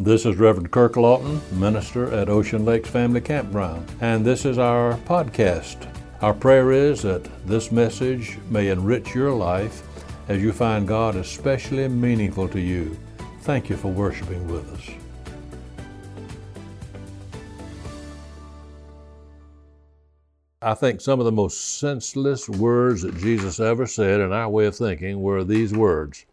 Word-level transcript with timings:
This 0.00 0.24
is 0.24 0.36
Reverend 0.36 0.70
Kirk 0.70 0.96
Lawton, 0.96 1.38
minister 1.52 2.10
at 2.14 2.30
Ocean 2.30 2.64
Lakes 2.64 2.88
Family 2.88 3.20
Campground, 3.20 3.86
and 4.00 4.24
this 4.24 4.46
is 4.46 4.56
our 4.56 4.94
podcast. 5.00 5.86
Our 6.22 6.32
prayer 6.32 6.72
is 6.72 7.02
that 7.02 7.28
this 7.46 7.70
message 7.70 8.38
may 8.48 8.68
enrich 8.68 9.14
your 9.14 9.34
life 9.34 9.82
as 10.28 10.40
you 10.40 10.50
find 10.50 10.88
God 10.88 11.14
especially 11.16 11.86
meaningful 11.88 12.48
to 12.48 12.58
you. 12.58 12.96
Thank 13.42 13.68
you 13.68 13.76
for 13.76 13.88
worshiping 13.88 14.48
with 14.48 14.66
us. 14.72 14.90
I 20.62 20.72
think 20.72 21.02
some 21.02 21.20
of 21.20 21.26
the 21.26 21.32
most 21.32 21.80
senseless 21.80 22.48
words 22.48 23.02
that 23.02 23.18
Jesus 23.18 23.60
ever 23.60 23.86
said 23.86 24.20
in 24.20 24.32
our 24.32 24.48
way 24.48 24.64
of 24.64 24.74
thinking 24.74 25.20
were 25.20 25.44
these 25.44 25.74
words 25.74 26.24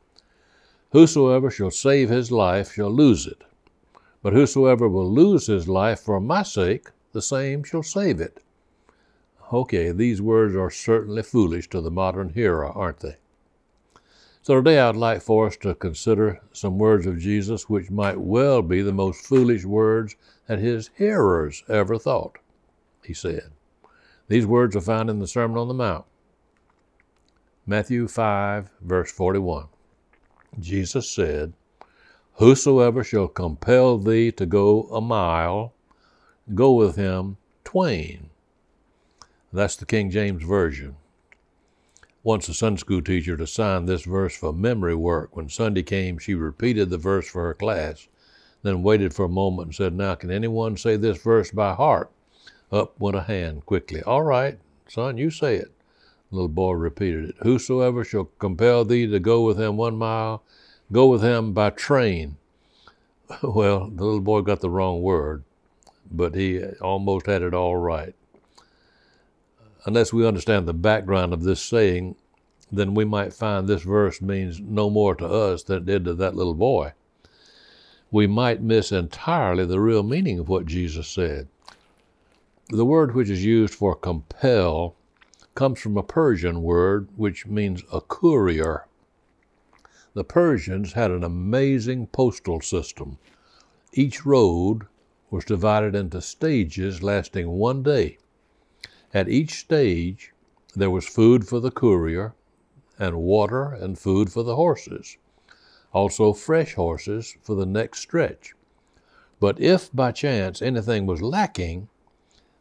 Whosoever 0.91 1.52
shall 1.52 1.71
save 1.71 2.07
his 2.07 2.32
life 2.32 2.71
shall 2.71 2.89
lose 2.89 3.28
it 3.28 3.44
but 4.22 4.34
whosoever 4.34 4.88
will 4.88 5.10
lose 5.10 5.48
his 5.48 5.68
life 5.68 6.00
for 6.00 6.20
my 6.20 6.44
sake, 6.44 6.90
the 7.14 7.22
same 7.22 7.64
shall 7.64 7.84
save 7.84 8.20
it. 8.20 8.44
Okay, 9.52 9.91
these 9.91 10.22
words 10.22 10.55
are 10.55 10.70
certainly 10.70 11.23
foolish 11.23 11.70
to 11.70 11.82
the 11.82 11.90
modern 11.90 12.30
hearer, 12.30 12.68
aren't 12.68 13.00
they? 13.00 13.18
So 14.41 14.55
today 14.55 14.80
I'd 14.80 14.96
like 14.96 15.22
for 15.22 15.48
us 15.48 15.58
to 15.58 15.76
consider 15.76 16.41
some 16.52 16.77
words 16.77 17.05
of 17.05 17.20
Jesus 17.20 17.70
which 17.70 17.91
might 17.91 18.20
well 18.20 18.62
be 18.62 18.82
the 18.82 18.94
most 18.94 19.26
foolish 19.26 19.66
words 19.66 20.16
that 20.48 20.60
his 20.60 20.90
hearers 20.98 21.63
ever 21.68 21.98
thought, 21.98 22.38
he 23.04 23.13
said. 23.13 23.52
These 24.27 24.46
words 24.46 24.76
are 24.76 24.82
found 24.82 25.10
in 25.10 25.20
the 25.20 25.27
Sermon 25.27 25.58
on 25.58 25.68
the 25.68 25.74
Mount. 25.74 26.05
Matthew 27.66 28.08
5, 28.08 28.70
verse 28.82 29.12
41. 29.12 29.68
Jesus 30.60 31.10
said, 31.10 31.54
Whosoever 32.39 33.03
shall 33.03 33.27
compel 33.27 33.98
thee 33.98 34.31
to 34.31 34.45
go 34.45 34.84
a 34.84 35.02
mile, 35.02 35.73
go 36.55 36.71
with 36.71 36.95
him 36.95 37.35
twain. 37.65 38.29
That's 39.51 39.76
the 39.76 39.85
King 39.85 40.09
James 40.09 40.41
Version. 40.41 40.96
Once 42.23 42.48
a 42.48 42.54
Sunday 42.54 42.79
school 42.79 43.01
teacher 43.01 43.35
assigned 43.35 43.90
this 43.90 44.04
verse 44.04 44.37
for 44.37 44.54
memory 44.54 44.96
work. 44.96 45.35
When 45.35 45.49
Sunday 45.49 45.84
came, 45.84 46.18
she 46.18 46.34
repeated 46.34 46.90
the 46.90 46.98
verse 46.98 47.27
for 47.27 47.43
her 47.43 47.54
class, 47.54 48.07
then 48.63 48.84
waited 48.84 49.13
for 49.13 49.26
a 49.26 49.29
moment 49.29 49.68
and 49.68 49.76
said, 49.76 49.93
Now, 49.93 50.15
can 50.15 50.31
anyone 50.31 50.77
say 50.77 50.96
this 50.96 51.21
verse 51.21 51.51
by 51.51 51.74
heart? 51.74 52.09
Up 52.71 52.98
went 52.98 53.18
a 53.18 53.24
hand 53.24 53.65
quickly. 53.65 54.01
All 54.03 54.24
right, 54.24 54.57
son, 54.87 55.18
you 55.18 55.29
say 55.29 55.57
it. 55.57 55.74
The 56.29 56.37
little 56.37 56.48
boy 56.48 56.71
repeated 56.71 57.31
it. 57.31 57.35
Whosoever 57.41 58.05
shall 58.05 58.29
compel 58.40 58.85
thee 58.85 59.07
to 59.07 59.20
go 59.20 59.41
with 59.41 59.59
him 59.59 59.76
one 59.76 59.98
mile, 59.98 60.41
go 60.91 61.07
with 61.07 61.21
him 61.21 61.54
by 61.54 61.70
train. 61.70 62.37
Well, 63.43 63.90
the 63.90 64.03
little 64.03 64.22
boy 64.22 64.41
got 64.41 64.59
the 64.59 64.72
wrong 64.72 65.03
word, 65.03 65.44
but 66.09 66.34
he 66.34 66.63
almost 66.81 67.28
had 67.28 67.44
it 67.44 67.53
all 67.53 67.75
right. 67.78 68.16
Unless 69.85 70.12
we 70.12 70.25
understand 70.28 70.68
the 70.68 70.73
background 70.73 71.31
of 71.31 71.44
this 71.44 71.62
saying, 71.62 72.16
then 72.72 72.94
we 72.94 73.06
might 73.06 73.34
find 73.34 73.68
this 73.68 73.84
verse 73.84 74.22
means 74.22 74.59
no 74.59 74.90
more 74.90 75.16
to 75.16 75.28
us 75.28 75.63
than 75.63 75.78
it 75.78 75.85
did 75.85 76.06
to 76.06 76.13
that 76.16 76.35
little 76.35 76.56
boy. 76.56 76.94
We 78.12 78.28
might 78.28 78.62
miss 78.62 78.91
entirely 78.91 79.66
the 79.66 79.79
real 79.79 80.03
meaning 80.03 80.40
of 80.40 80.50
what 80.50 80.66
Jesus 80.66 81.07
said. 81.07 81.47
The 82.69 82.85
word 82.85 83.16
which 83.16 83.29
is 83.29 83.46
used 83.46 83.74
for 83.74 83.96
compel 83.96 84.96
comes 85.56 85.79
from 85.79 85.97
a 85.97 86.03
Persian 86.03 86.62
word 86.62 87.09
which 87.16 87.46
means 87.46 87.84
a 87.91 88.01
courier. 88.01 88.85
The 90.16 90.24
Persians 90.24 90.94
had 90.94 91.12
an 91.12 91.24
amazing 91.24 92.07
postal 92.07 92.62
system. 92.62 93.19
Each 93.94 94.25
road 94.25 94.88
was 95.29 95.46
divided 95.46 95.94
into 95.94 96.19
stages 96.19 97.03
lasting 97.03 97.47
one 97.47 97.84
day. 97.84 98.18
At 99.13 99.30
each 99.30 99.53
stage, 99.53 100.34
there 100.75 100.90
was 100.90 101.07
food 101.07 101.47
for 101.47 101.59
the 101.59 101.70
courier, 101.70 102.34
and 102.97 103.18
water 103.18 103.72
and 103.72 104.00
food 104.00 104.31
for 104.31 104.42
the 104.42 104.56
horses, 104.56 105.18
also 105.94 106.34
fresh 106.34 106.74
horses 106.74 107.38
for 107.44 107.56
the 107.56 107.68
next 107.68 108.00
stretch. 108.00 108.56
But 109.40 109.59
if 109.59 109.91
by 109.94 110.12
chance 110.12 110.59
anything 110.59 111.06
was 111.06 111.22
lacking, 111.22 111.88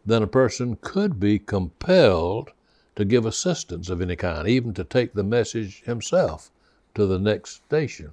then 0.05 0.23
a 0.23 0.27
person 0.27 0.77
could 0.83 1.19
be 1.19 1.39
compelled 1.39 2.53
to 2.97 3.07
give 3.07 3.25
assistance 3.25 3.89
of 3.89 4.03
any 4.03 4.17
kind, 4.17 4.47
even 4.47 4.75
to 4.75 4.85
take 4.85 5.15
the 5.15 5.25
message 5.25 5.83
himself 5.85 6.51
to 6.99 7.07
the 7.07 7.19
next 7.19 7.65
station. 7.65 8.11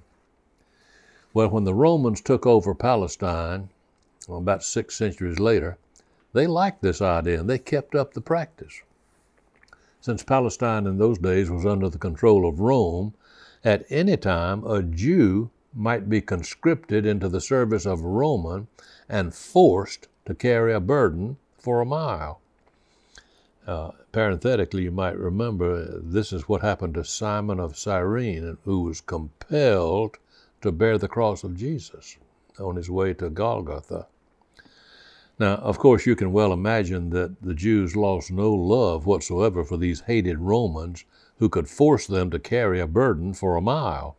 Well, 1.34 1.48
when 1.48 1.64
the 1.64 1.74
Romans 1.74 2.20
took 2.20 2.46
over 2.46 2.72
Palestine, 2.72 3.68
well, 4.28 4.38
about 4.38 4.62
six 4.62 4.94
centuries 4.94 5.40
later, 5.40 5.76
they 6.32 6.46
liked 6.46 6.82
this 6.82 7.02
idea 7.02 7.40
and 7.40 7.50
they 7.50 7.58
kept 7.58 7.96
up 7.96 8.14
the 8.14 8.20
practice. 8.20 8.82
Since 10.00 10.22
Palestine 10.22 10.86
in 10.86 10.98
those 10.98 11.18
days 11.18 11.50
was 11.50 11.66
under 11.66 11.88
the 11.88 11.98
control 11.98 12.48
of 12.48 12.60
Rome, 12.60 13.12
at 13.64 13.84
any 13.90 14.16
time 14.16 14.64
a 14.64 14.84
Jew 14.84 15.50
might 15.74 16.08
be 16.08 16.20
conscripted 16.20 17.04
into 17.04 17.28
the 17.28 17.40
service 17.40 17.86
of 17.86 18.04
a 18.04 18.08
Roman 18.08 18.68
and 19.08 19.34
forced 19.34 20.06
to 20.26 20.34
carry 20.34 20.72
a 20.72 20.78
burden 20.78 21.38
for 21.58 21.80
a 21.80 21.84
mile. 21.84 22.40
Uh, 23.66 23.90
parenthetically, 24.12 24.84
you 24.84 24.92
might 24.92 25.18
remember 25.18 26.00
this 26.00 26.32
is 26.32 26.48
what 26.48 26.62
happened 26.62 26.94
to 26.94 27.04
Simon 27.04 27.58
of 27.58 27.76
Cyrene, 27.76 28.58
who 28.64 28.82
was 28.82 29.00
compelled 29.00 30.18
to 30.62 30.70
bear 30.70 30.98
the 30.98 31.08
cross 31.08 31.42
of 31.42 31.56
Jesus 31.56 32.16
on 32.60 32.76
his 32.76 32.88
way 32.88 33.12
to 33.14 33.28
Golgotha. 33.28 34.06
Now, 35.38 35.56
of 35.56 35.78
course, 35.78 36.06
you 36.06 36.14
can 36.14 36.32
well 36.32 36.52
imagine 36.52 37.10
that 37.10 37.42
the 37.42 37.54
Jews 37.54 37.96
lost 37.96 38.30
no 38.30 38.52
love 38.52 39.04
whatsoever 39.04 39.64
for 39.64 39.76
these 39.76 40.00
hated 40.02 40.38
Romans 40.38 41.04
who 41.38 41.48
could 41.48 41.68
force 41.68 42.06
them 42.06 42.30
to 42.30 42.38
carry 42.38 42.80
a 42.80 42.86
burden 42.86 43.34
for 43.34 43.56
a 43.56 43.60
mile. 43.60 44.16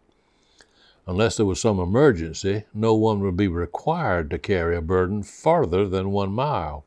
Unless 1.08 1.38
there 1.38 1.46
was 1.46 1.62
some 1.62 1.80
emergency, 1.80 2.66
no 2.74 2.94
one 2.94 3.22
would 3.22 3.38
be 3.38 3.48
required 3.48 4.30
to 4.30 4.38
carry 4.38 4.76
a 4.76 4.82
burden 4.82 5.24
farther 5.24 5.88
than 5.88 6.12
one 6.12 6.34
mile. 6.34 6.84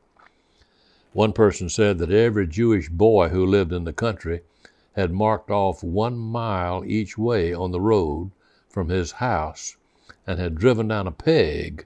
One 1.13 1.33
person 1.33 1.67
said 1.67 1.97
that 1.97 2.09
every 2.09 2.47
Jewish 2.47 2.87
boy 2.87 3.29
who 3.29 3.45
lived 3.45 3.73
in 3.73 3.83
the 3.83 3.91
country 3.91 4.43
had 4.93 5.11
marked 5.11 5.51
off 5.51 5.83
one 5.83 6.17
mile 6.17 6.85
each 6.85 7.17
way 7.17 7.53
on 7.53 7.71
the 7.71 7.81
road 7.81 8.31
from 8.69 8.87
his 8.87 9.13
house 9.13 9.75
and 10.25 10.39
had 10.39 10.55
driven 10.55 10.87
down 10.87 11.07
a 11.07 11.11
peg 11.11 11.85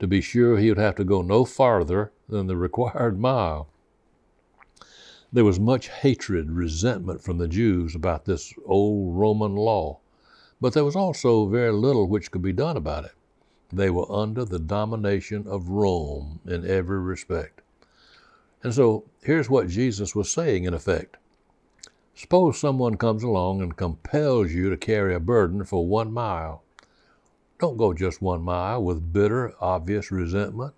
to 0.00 0.08
be 0.08 0.20
sure 0.20 0.58
he 0.58 0.70
would 0.70 0.78
have 0.78 0.96
to 0.96 1.04
go 1.04 1.22
no 1.22 1.44
farther 1.44 2.10
than 2.28 2.48
the 2.48 2.56
required 2.68 3.18
mile. 3.18 3.68
There 5.32 5.44
was 5.44 5.60
much 5.60 5.88
hatred, 5.88 6.50
resentment 6.50 7.20
from 7.20 7.38
the 7.38 7.48
Jews 7.48 7.94
about 7.94 8.24
this 8.24 8.52
old 8.66 9.16
Roman 9.16 9.54
law, 9.54 9.98
but 10.60 10.72
there 10.72 10.84
was 10.84 10.96
also 10.96 11.46
very 11.46 11.72
little 11.72 12.08
which 12.08 12.32
could 12.32 12.42
be 12.42 12.52
done 12.52 12.76
about 12.76 13.04
it. 13.04 13.12
They 13.72 13.90
were 13.90 14.10
under 14.10 14.44
the 14.44 14.58
domination 14.58 15.46
of 15.46 15.68
Rome 15.68 16.40
in 16.44 16.66
every 16.66 16.98
respect. 16.98 17.62
And 18.64 18.74
so 18.74 19.04
here's 19.22 19.50
what 19.50 19.68
Jesus 19.68 20.16
was 20.16 20.32
saying 20.32 20.64
in 20.64 20.72
effect. 20.72 21.18
Suppose 22.14 22.58
someone 22.58 22.96
comes 22.96 23.22
along 23.22 23.60
and 23.60 23.76
compels 23.76 24.52
you 24.52 24.70
to 24.70 24.76
carry 24.78 25.14
a 25.14 25.20
burden 25.20 25.64
for 25.64 25.86
one 25.86 26.10
mile. 26.10 26.62
Don't 27.58 27.76
go 27.76 27.92
just 27.92 28.22
one 28.22 28.42
mile 28.42 28.82
with 28.82 29.12
bitter, 29.12 29.52
obvious 29.60 30.10
resentment. 30.10 30.72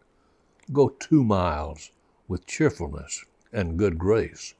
Go 0.72 0.88
two 0.88 1.22
miles 1.22 1.92
with 2.26 2.46
cheerfulness 2.46 3.24
and 3.52 3.78
good 3.78 3.98
grace. 3.98 4.54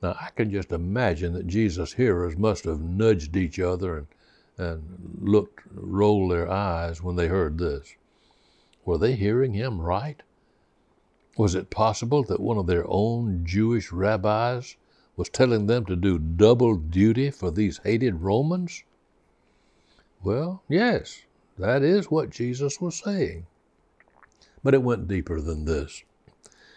Now, 0.00 0.16
I 0.20 0.30
can 0.36 0.52
just 0.52 0.70
imagine 0.70 1.32
that 1.32 1.48
Jesus' 1.48 1.94
hearers 1.94 2.36
must 2.36 2.64
have 2.64 2.80
nudged 2.80 3.36
each 3.36 3.58
other 3.58 3.98
and, 3.98 4.06
and 4.56 5.18
looked, 5.20 5.60
rolled 5.72 6.30
their 6.30 6.48
eyes 6.48 7.02
when 7.02 7.16
they 7.16 7.26
heard 7.26 7.58
this. 7.58 7.96
Were 8.84 8.98
they 8.98 9.16
hearing 9.16 9.54
him 9.54 9.80
right? 9.80 10.22
Was 11.36 11.54
it 11.54 11.70
possible 11.70 12.22
that 12.24 12.40
one 12.40 12.58
of 12.58 12.66
their 12.66 12.84
own 12.86 13.44
Jewish 13.44 13.90
rabbis 13.90 14.76
was 15.16 15.28
telling 15.30 15.66
them 15.66 15.86
to 15.86 15.96
do 15.96 16.18
double 16.18 16.76
duty 16.76 17.30
for 17.30 17.50
these 17.50 17.80
hated 17.84 18.20
Romans? 18.20 18.84
Well, 20.22 20.62
yes, 20.68 21.22
that 21.58 21.82
is 21.82 22.10
what 22.10 22.30
Jesus 22.30 22.80
was 22.80 22.96
saying. 23.02 23.46
But 24.62 24.74
it 24.74 24.82
went 24.82 25.08
deeper 25.08 25.40
than 25.40 25.64
this. 25.64 26.02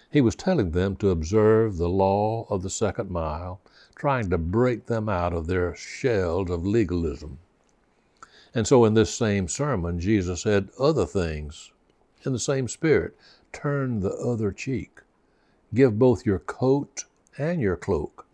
He 0.09 0.21
was 0.21 0.35
telling 0.35 0.71
them 0.71 0.95
to 0.97 1.09
observe 1.09 1.75
the 1.75 1.89
law 1.89 2.47
of 2.49 2.63
the 2.63 2.69
second 2.69 3.11
mile, 3.11 3.59
trying 3.95 4.29
to 4.29 4.37
break 4.37 4.85
them 4.85 5.09
out 5.09 5.33
of 5.33 5.47
their 5.47 5.75
shells 5.75 6.49
of 6.49 6.65
legalism. 6.65 7.39
And 8.53 8.65
so 8.65 8.85
in 8.85 8.93
this 8.93 9.13
same 9.13 9.49
sermon, 9.49 9.99
Jesus 9.99 10.43
said 10.43 10.69
other 10.79 11.05
things 11.05 11.73
in 12.23 12.31
the 12.31 12.39
same 12.39 12.69
spirit 12.69 13.15
turn 13.55 14.01
the 14.01 14.13
other 14.15 14.51
cheek. 14.51 15.01
Give 15.73 15.99
both 15.99 16.25
your 16.27 16.39
coat 16.39 17.05
and 17.37 17.61
your 17.61 17.77
cloak. 17.77 18.27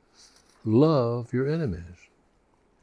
Love 0.65 1.33
your 1.33 1.47
enemies. 1.47 1.83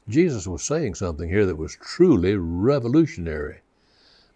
Jesus 0.09 0.47
was 0.47 0.63
saying 0.63 0.95
something 0.95 1.29
here 1.29 1.45
that 1.45 1.57
was 1.57 1.77
truly 1.81 2.35
revolutionary. 2.37 3.59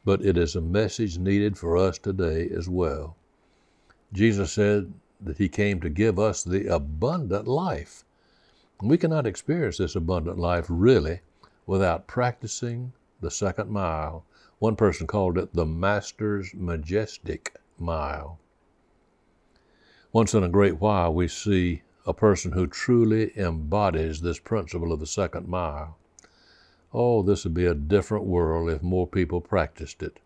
but 0.05 0.25
it 0.25 0.37
is 0.37 0.55
a 0.55 0.61
message 0.61 1.17
needed 1.19 1.57
for 1.57 1.77
us 1.77 1.99
today 1.99 2.49
as 2.49 2.69
well. 2.69 3.17
Jesus 4.13 4.53
said 4.53 4.93
that 5.21 5.37
He 5.37 5.49
came 5.49 5.81
to 5.81 5.89
give 5.89 6.19
us 6.19 6.43
the 6.43 6.67
abundant 6.73 7.47
life. 7.47 8.05
We 8.81 8.97
cannot 8.97 9.27
experience 9.27 9.77
this 9.79 9.95
abundant 9.95 10.39
life 10.39 10.67
really 10.69 11.21
without 11.67 12.07
practicing 12.07 12.93
the 13.21 13.31
second 13.31 13.69
mile. 13.71 14.25
One 14.59 14.75
person 14.77 15.07
called 15.07 15.37
it 15.37 15.53
the 15.53 15.65
Master's 15.65 16.53
Majestic 16.55 17.55
Mile. 17.79 18.39
Once 20.11 20.33
in 20.33 20.43
a 20.43 20.49
great 20.49 20.79
while, 20.79 21.13
we 21.13 21.27
see 21.27 21.81
a 22.05 22.13
person 22.13 22.51
who 22.51 22.67
truly 22.67 23.31
embodies 23.37 24.21
this 24.21 24.39
principle 24.39 24.91
of 24.91 24.99
the 24.99 25.07
second 25.07 25.47
mile. 25.47 25.97
Oh, 26.93 27.23
this 27.23 27.43
would 27.43 27.53
be 27.53 27.65
a 27.65 27.73
different 27.73 28.25
world 28.25 28.69
if 28.69 28.83
more 28.83 29.07
people 29.07 29.41
practiced 29.41 30.03
it. 30.03 30.19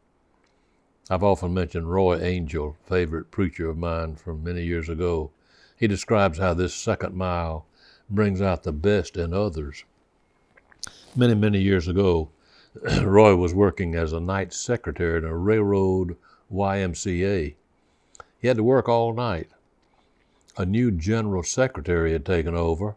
I've 1.10 1.24
often 1.24 1.54
mentioned 1.54 1.90
Roy 1.90 2.18
Angell, 2.20 2.76
favorite 2.86 3.32
preacher 3.32 3.70
of 3.70 3.78
mine 3.78 4.16
from 4.16 4.44
many 4.44 4.64
years 4.64 4.90
ago. 4.90 5.32
He 5.78 5.88
describes 5.88 6.40
how 6.40 6.54
this 6.54 6.74
second 6.74 7.16
mile 7.16 7.66
brings 8.10 8.42
out 8.42 8.64
the 8.64 8.74
best 8.74 9.16
in 9.16 9.34
others. 9.34 9.86
Many, 11.16 11.36
many 11.36 11.62
years 11.62 11.88
ago, 11.88 12.30
Roy 13.02 13.36
was 13.36 13.54
working 13.54 13.96
as 13.96 14.12
a 14.12 14.20
night 14.20 14.52
secretary 14.52 15.20
in 15.20 15.24
a 15.24 15.36
railroad 15.36 16.18
YMCA. 16.52 17.56
He 18.40 18.48
had 18.48 18.58
to 18.58 18.64
work 18.64 18.88
all 18.88 19.14
night. 19.14 19.50
A 20.58 20.66
new 20.66 20.92
general 20.92 21.44
secretary 21.44 22.14
had 22.14 22.26
taken 22.26 22.56
over, 22.56 22.96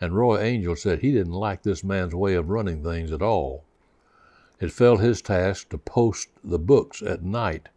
and 0.00 0.16
Roy 0.16 0.38
Angell 0.38 0.76
said 0.76 1.00
he 1.00 1.12
didn't 1.12 1.32
like 1.32 1.62
this 1.62 1.84
man's 1.84 2.14
way 2.14 2.34
of 2.34 2.50
running 2.50 2.82
things 2.82 3.12
at 3.12 3.22
all. 3.22 3.64
It 4.60 4.72
fell 4.72 4.98
his 4.98 5.20
task 5.20 5.68
to 5.70 5.78
post 5.78 6.28
the 6.42 6.58
books 6.58 7.02
at 7.02 7.22
night, 7.22 7.68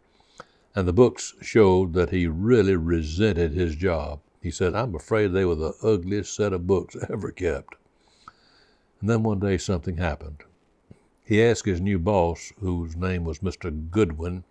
and 0.74 0.86
the 0.86 0.92
books 0.92 1.34
showed 1.42 1.92
that 1.94 2.10
he 2.10 2.26
really 2.26 2.76
resented 2.76 3.52
his 3.52 3.74
job. 3.74 4.20
He 4.40 4.50
said, 4.50 4.74
I'm 4.74 4.94
afraid 4.94 5.28
they 5.28 5.44
were 5.44 5.56
the 5.56 5.74
ugliest 5.82 6.34
set 6.34 6.52
of 6.52 6.66
books 6.66 6.96
ever 7.10 7.32
kept. 7.32 7.74
And 9.00 9.10
then 9.10 9.22
one 9.22 9.40
day 9.40 9.58
something 9.58 9.96
happened. 9.96 10.44
He 11.24 11.42
asked 11.42 11.66
his 11.66 11.80
new 11.80 11.98
boss, 11.98 12.52
whose 12.60 12.96
name 12.96 13.24
was 13.24 13.40
Mr. 13.40 13.90
Goodwin, 13.90 14.44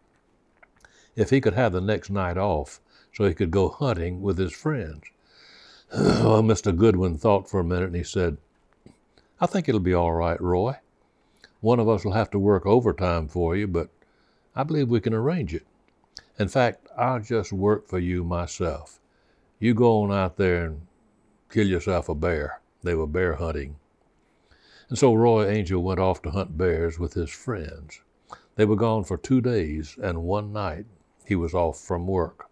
if 1.18 1.32
he 1.32 1.42
could 1.42 1.56
have 1.56 1.74
the 1.74 1.82
next 1.82 2.10
night 2.10 2.38
off 2.38 2.80
so 3.14 3.26
he 3.26 3.34
could 3.34 3.52
go 3.52 3.68
hunting 3.68 4.22
with 4.22 4.38
his 4.38 4.54
friends. 4.54 5.02
well, 5.94 6.44
Mr. 6.44 6.74
Goodwin 6.74 7.18
thought 7.18 7.50
for 7.50 7.60
a 7.60 7.66
minute 7.66 7.88
and 7.88 7.96
he 7.96 8.04
said, 8.04 8.38
I 9.42 9.48
think 9.48 9.68
it'll 9.68 9.82
be 9.82 9.96
all 9.96 10.14
right, 10.14 10.40
Roy. 10.40 10.76
One 11.60 11.80
of 11.80 11.90
us 11.90 12.06
will 12.06 12.14
have 12.14 12.30
to 12.32 12.40
work 12.40 12.66
overtime 12.68 13.28
for 13.28 13.56
you, 13.56 13.68
but 13.68 13.90
I 14.56 14.64
believe 14.64 14.90
we 14.90 15.00
can 15.00 15.14
arrange 15.14 15.56
it. 15.56 15.66
In 16.38 16.48
fact, 16.48 16.88
I'll 16.96 17.20
just 17.20 17.52
work 17.52 17.88
for 17.88 17.98
you 17.98 18.24
myself. 18.24 19.00
You 19.60 19.74
go 19.74 20.04
on 20.04 20.12
out 20.12 20.38
there 20.38 20.66
and 20.66 20.82
kill 21.50 21.68
yourself 21.68 22.10
a 22.10 22.16
bear. 22.16 22.62
They 22.84 22.94
were 22.94 23.08
bear 23.08 23.36
hunting. 23.36 23.78
And 24.90 25.00
so 25.00 25.16
Roy 25.16 25.48
Angell 25.48 25.82
went 25.82 26.00
off 26.00 26.22
to 26.22 26.32
hunt 26.32 26.58
bears 26.58 27.00
with 27.00 27.14
his 27.14 27.32
friends. 27.32 28.02
They 28.56 28.66
were 28.66 28.76
gone 28.76 29.04
for 29.04 29.18
two 29.18 29.42
days, 29.42 29.98
and 30.02 30.24
one 30.24 30.54
night 30.54 30.86
he 31.28 31.36
was 31.36 31.54
off 31.54 31.80
from 31.80 32.08
work. 32.08 32.50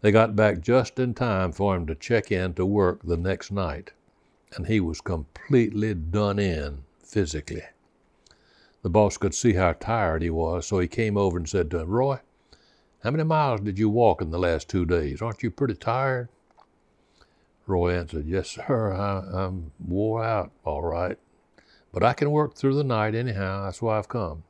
They 0.00 0.12
got 0.12 0.36
back 0.36 0.60
just 0.60 0.98
in 0.98 1.14
time 1.14 1.52
for 1.52 1.74
him 1.74 1.86
to 1.86 1.94
check 1.94 2.30
in 2.30 2.54
to 2.54 2.66
work 2.66 3.00
the 3.02 3.16
next 3.16 3.50
night, 3.50 3.92
and 4.54 4.66
he 4.66 4.78
was 4.78 5.00
completely 5.00 5.94
done 5.94 6.38
in 6.38 6.84
physically. 7.02 7.64
The 8.82 8.90
boss 8.90 9.16
could 9.16 9.34
see 9.34 9.54
how 9.54 9.72
tired 9.72 10.22
he 10.22 10.30
was, 10.30 10.66
so 10.66 10.78
he 10.78 10.86
came 10.86 11.16
over 11.16 11.36
and 11.36 11.48
said 11.48 11.70
to 11.70 11.80
him, 11.80 11.88
Roy, 11.88 12.20
how 13.02 13.10
many 13.10 13.24
miles 13.24 13.60
did 13.60 13.78
you 13.78 13.88
walk 13.88 14.22
in 14.22 14.30
the 14.30 14.38
last 14.38 14.68
two 14.68 14.84
days? 14.84 15.20
Aren't 15.20 15.42
you 15.42 15.50
pretty 15.50 15.74
tired? 15.74 16.28
Roy 17.66 17.94
answered, 17.94 18.26
Yes, 18.26 18.50
sir, 18.50 18.92
I, 18.92 19.46
am 19.46 19.72
wore 19.84 20.22
out, 20.22 20.52
all 20.64 20.82
right. 20.82 21.18
But 21.92 22.02
I 22.02 22.12
can 22.12 22.30
work 22.30 22.54
through 22.54 22.74
the 22.74 22.84
night 22.84 23.14
anyhow. 23.14 23.64
That's 23.64 23.82
why 23.82 23.98
I've 23.98 24.08
come. 24.08 24.44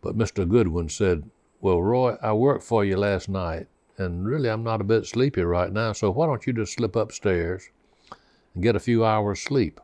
But 0.00 0.16
Mr. 0.16 0.48
Goodwin 0.48 0.88
said, 0.88 1.30
Well, 1.60 1.82
Roy, 1.82 2.16
I 2.22 2.34
worked 2.34 2.62
for 2.62 2.84
you 2.84 2.96
last 2.96 3.28
night, 3.28 3.66
and 3.96 4.24
really 4.24 4.48
I'm 4.48 4.62
not 4.62 4.80
a 4.80 4.84
bit 4.84 5.06
sleepy 5.06 5.42
right 5.42 5.72
now, 5.72 5.92
so 5.92 6.08
why 6.12 6.26
don't 6.26 6.46
you 6.46 6.52
just 6.52 6.74
slip 6.74 6.94
upstairs 6.94 7.68
and 8.54 8.62
get 8.62 8.76
a 8.76 8.80
few 8.80 9.04
hours 9.04 9.40
sleep? 9.40 9.80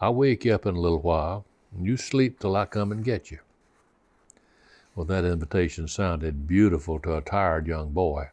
I'll 0.00 0.16
wake 0.16 0.44
you 0.44 0.52
up 0.52 0.66
in 0.66 0.74
a 0.74 0.80
little 0.80 1.00
while, 1.00 1.44
and 1.72 1.86
you 1.86 1.96
sleep 1.96 2.40
till 2.40 2.56
I 2.56 2.64
come 2.64 2.90
and 2.90 3.04
get 3.04 3.30
you. 3.30 3.38
Well, 4.96 5.06
that 5.06 5.24
invitation 5.24 5.86
sounded 5.86 6.48
beautiful 6.48 6.98
to 7.00 7.16
a 7.16 7.20
tired 7.20 7.68
young 7.68 7.92
boy. 7.92 8.30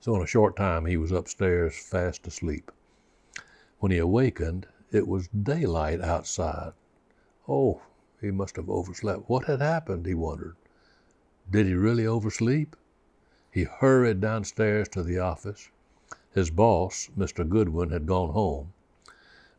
So 0.00 0.16
in 0.16 0.22
a 0.22 0.26
short 0.26 0.56
time 0.56 0.86
he 0.86 0.96
was 0.96 1.12
upstairs 1.12 1.78
fast 1.78 2.26
asleep. 2.26 2.72
When 3.80 3.92
he 3.92 3.98
awakened, 3.98 4.66
it 4.92 5.06
was 5.06 5.28
daylight 5.28 6.00
outside. 6.00 6.72
Oh, 7.46 7.82
he 8.18 8.30
must 8.30 8.56
have 8.56 8.70
overslept. 8.70 9.28
What 9.28 9.44
had 9.44 9.60
happened, 9.60 10.06
he 10.06 10.14
wondered. 10.14 10.56
Did 11.50 11.66
he 11.66 11.74
really 11.74 12.06
oversleep? 12.06 12.76
He 13.50 13.64
hurried 13.64 14.20
downstairs 14.20 14.88
to 14.90 15.02
the 15.02 15.18
office. 15.18 15.68
His 16.32 16.48
boss, 16.50 17.10
Mr. 17.18 17.48
Goodwin, 17.48 17.90
had 17.90 18.06
gone 18.06 18.30
home, 18.30 18.72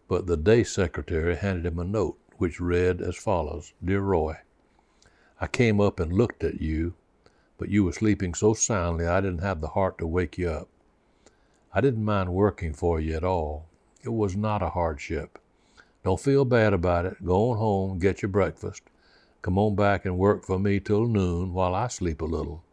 but 0.08 0.26
the 0.26 0.38
day 0.38 0.64
secretary 0.64 1.36
handed 1.36 1.66
him 1.66 1.80
a 1.80 1.84
note 1.84 2.18
which 2.38 2.62
read 2.62 3.02
as 3.02 3.18
follows 3.18 3.74
Dear 3.84 4.00
Roy, 4.00 4.38
I 5.42 5.48
came 5.48 5.82
up 5.82 6.00
and 6.00 6.14
looked 6.14 6.46
at 6.46 6.62
you, 6.62 6.94
but 7.58 7.68
you 7.68 7.84
were 7.84 7.92
sleeping 7.92 8.34
so 8.34 8.54
soundly 8.54 9.06
I 9.06 9.20
didn't 9.20 9.42
have 9.42 9.60
the 9.60 9.70
heart 9.70 9.98
to 9.98 10.08
wake 10.08 10.38
you 10.38 10.50
up. 10.50 10.70
I 11.74 11.82
didn't 11.82 12.06
mind 12.06 12.34
working 12.34 12.74
for 12.74 13.02
you 13.02 13.16
at 13.16 13.24
all. 13.24 13.66
It 14.02 14.14
was 14.14 14.36
not 14.36 14.62
a 14.62 14.70
hardship. 14.70 15.40
Don't 16.04 16.20
feel 16.20 16.46
bad 16.46 16.74
about 16.74 17.06
it. 17.06 17.26
Go 17.26 17.52
on 17.52 17.58
home, 17.58 18.00
get 18.00 18.22
your 18.22 18.30
breakfast. 18.30 18.84
Come 19.42 19.58
on 19.58 19.76
back 19.76 20.06
and 20.06 20.20
work 20.20 20.44
for 20.44 20.60
me 20.60 20.80
till 20.80 21.08
noon 21.08 21.52
while 21.54 21.74
I 21.74 21.88
sleep 21.88 22.22
a 22.22 22.26
little. 22.26 22.64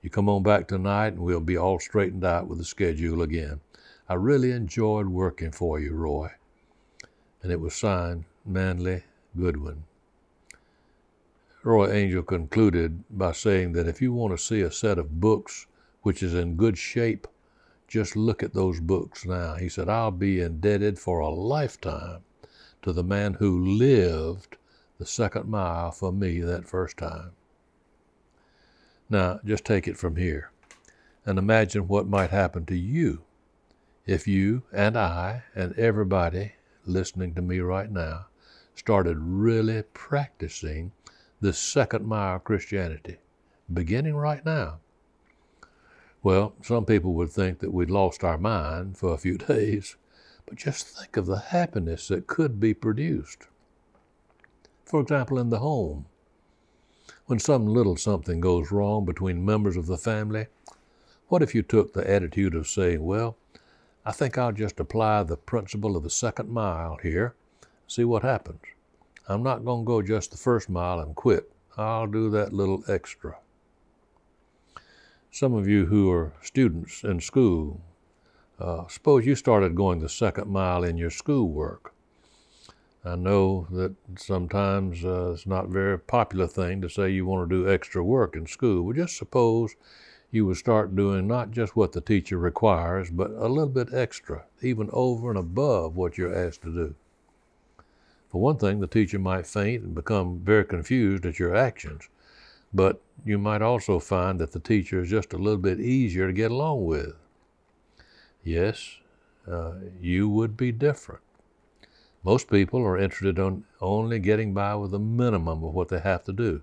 You 0.00 0.08
come 0.08 0.28
on 0.28 0.42
back 0.42 0.66
tonight 0.66 1.12
and 1.14 1.20
we'll 1.20 1.40
be 1.40 1.56
all 1.56 1.78
straightened 1.78 2.24
out 2.24 2.46
with 2.46 2.58
the 2.58 2.64
schedule 2.64 3.20
again. 3.20 3.60
I 4.08 4.14
really 4.14 4.52
enjoyed 4.52 5.08
working 5.08 5.52
for 5.52 5.78
you, 5.78 5.94
Roy. 5.94 6.30
And 7.42 7.52
it 7.52 7.60
was 7.60 7.74
signed 7.74 8.24
Manley 8.46 9.02
Goodwin. 9.36 9.84
Roy 11.62 11.90
Angell 11.90 12.22
concluded 12.22 13.04
by 13.10 13.32
saying 13.32 13.72
that 13.72 13.86
if 13.86 14.00
you 14.00 14.12
want 14.12 14.36
to 14.36 14.42
see 14.42 14.62
a 14.62 14.70
set 14.70 14.98
of 14.98 15.20
books 15.20 15.66
which 16.00 16.22
is 16.22 16.34
in 16.34 16.56
good 16.56 16.78
shape, 16.78 17.28
just 17.86 18.16
look 18.16 18.42
at 18.42 18.54
those 18.54 18.80
books 18.80 19.26
now. 19.26 19.56
He 19.56 19.68
said, 19.68 19.90
I'll 19.90 20.10
be 20.10 20.40
indebted 20.40 20.98
for 20.98 21.20
a 21.20 21.28
lifetime 21.28 22.22
to 22.80 22.92
the 22.92 23.04
man 23.04 23.34
who 23.34 23.64
lived 23.76 24.56
the 25.02 25.08
second 25.08 25.48
mile 25.48 25.90
for 25.90 26.12
me 26.12 26.38
that 26.38 26.68
first 26.68 26.96
time. 26.96 27.32
Now, 29.10 29.40
just 29.44 29.64
take 29.64 29.88
it 29.88 29.96
from 29.96 30.14
here 30.14 30.52
and 31.26 31.40
imagine 31.40 31.88
what 31.88 32.06
might 32.06 32.30
happen 32.30 32.64
to 32.66 32.76
you 32.76 33.22
if 34.06 34.28
you 34.28 34.62
and 34.72 34.96
I 34.96 35.42
and 35.56 35.76
everybody 35.76 36.52
listening 36.86 37.34
to 37.34 37.42
me 37.42 37.58
right 37.58 37.90
now 37.90 38.26
started 38.76 39.16
really 39.18 39.82
practicing 39.92 40.92
this 41.40 41.58
second 41.58 42.06
mile 42.06 42.38
Christianity, 42.38 43.16
beginning 43.74 44.14
right 44.14 44.46
now. 44.46 44.78
Well, 46.22 46.54
some 46.62 46.84
people 46.84 47.14
would 47.14 47.32
think 47.32 47.58
that 47.58 47.72
we'd 47.72 47.90
lost 47.90 48.22
our 48.22 48.38
mind 48.38 48.96
for 48.98 49.12
a 49.12 49.18
few 49.18 49.36
days, 49.48 49.96
but 50.46 50.54
just 50.54 50.86
think 50.86 51.16
of 51.16 51.26
the 51.26 51.40
happiness 51.50 52.06
that 52.06 52.28
could 52.28 52.60
be 52.60 52.72
produced. 52.72 53.48
For 54.84 55.00
example, 55.00 55.38
in 55.38 55.50
the 55.50 55.58
home, 55.58 56.06
when 57.26 57.38
some 57.38 57.66
little 57.66 57.96
something 57.96 58.40
goes 58.40 58.70
wrong 58.70 59.04
between 59.04 59.44
members 59.44 59.76
of 59.76 59.86
the 59.86 59.96
family, 59.96 60.46
what 61.28 61.42
if 61.42 61.54
you 61.54 61.62
took 61.62 61.92
the 61.92 62.08
attitude 62.08 62.54
of 62.54 62.68
saying, 62.68 63.02
Well, 63.02 63.36
I 64.04 64.12
think 64.12 64.36
I'll 64.36 64.52
just 64.52 64.80
apply 64.80 65.22
the 65.22 65.36
principle 65.36 65.96
of 65.96 66.02
the 66.02 66.10
second 66.10 66.50
mile 66.50 66.98
here, 67.02 67.34
see 67.86 68.04
what 68.04 68.22
happens. 68.22 68.60
I'm 69.28 69.42
not 69.42 69.64
going 69.64 69.84
to 69.84 69.86
go 69.86 70.02
just 70.02 70.32
the 70.32 70.36
first 70.36 70.68
mile 70.68 70.98
and 71.00 71.14
quit. 71.14 71.50
I'll 71.76 72.06
do 72.06 72.28
that 72.30 72.52
little 72.52 72.82
extra. 72.88 73.38
Some 75.30 75.54
of 75.54 75.66
you 75.66 75.86
who 75.86 76.10
are 76.10 76.32
students 76.42 77.04
in 77.04 77.20
school, 77.20 77.80
uh, 78.58 78.86
suppose 78.88 79.24
you 79.24 79.34
started 79.34 79.74
going 79.74 80.00
the 80.00 80.08
second 80.08 80.48
mile 80.48 80.84
in 80.84 80.98
your 80.98 81.10
schoolwork. 81.10 81.91
I 83.04 83.16
know 83.16 83.66
that 83.70 83.94
sometimes 84.16 85.04
uh, 85.04 85.32
it's 85.32 85.46
not 85.46 85.64
a 85.64 85.68
very 85.68 85.98
popular 85.98 86.46
thing 86.46 86.80
to 86.82 86.88
say 86.88 87.10
you 87.10 87.26
want 87.26 87.50
to 87.50 87.64
do 87.64 87.68
extra 87.68 88.02
work 88.04 88.36
in 88.36 88.46
school. 88.46 88.84
But 88.84 88.96
just 88.96 89.16
suppose 89.16 89.74
you 90.30 90.46
would 90.46 90.56
start 90.56 90.94
doing 90.94 91.26
not 91.26 91.50
just 91.50 91.74
what 91.74 91.92
the 91.92 92.00
teacher 92.00 92.38
requires, 92.38 93.10
but 93.10 93.32
a 93.32 93.48
little 93.48 93.66
bit 93.66 93.92
extra, 93.92 94.44
even 94.62 94.88
over 94.92 95.30
and 95.30 95.38
above 95.38 95.96
what 95.96 96.16
you're 96.16 96.34
asked 96.34 96.62
to 96.62 96.72
do. 96.72 96.94
For 98.30 98.40
one 98.40 98.56
thing, 98.56 98.80
the 98.80 98.86
teacher 98.86 99.18
might 99.18 99.46
faint 99.46 99.82
and 99.82 99.94
become 99.94 100.38
very 100.38 100.64
confused 100.64 101.26
at 101.26 101.38
your 101.38 101.54
actions, 101.54 102.08
but 102.72 103.02
you 103.26 103.36
might 103.36 103.62
also 103.62 103.98
find 103.98 104.38
that 104.38 104.52
the 104.52 104.60
teacher 104.60 105.02
is 105.02 105.10
just 105.10 105.32
a 105.32 105.38
little 105.38 105.58
bit 105.58 105.80
easier 105.80 106.28
to 106.28 106.32
get 106.32 106.50
along 106.50 106.86
with. 106.86 107.14
Yes, 108.44 108.96
uh, 109.50 109.72
you 110.00 110.30
would 110.30 110.56
be 110.56 110.72
different. 110.72 111.20
Most 112.24 112.48
people 112.48 112.80
are 112.82 112.96
interested 112.96 113.38
in 113.38 113.64
only 113.80 114.20
getting 114.20 114.54
by 114.54 114.76
with 114.76 114.92
the 114.92 114.98
minimum 115.00 115.64
of 115.64 115.74
what 115.74 115.88
they 115.88 115.98
have 115.98 116.22
to 116.24 116.32
do. 116.32 116.62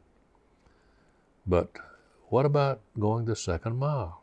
But 1.46 1.72
what 2.28 2.46
about 2.46 2.80
going 2.98 3.26
the 3.26 3.36
second 3.36 3.78
mile? 3.78 4.22